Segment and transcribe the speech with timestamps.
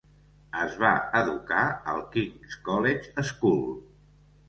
[0.61, 3.65] Es va educar al King's College School.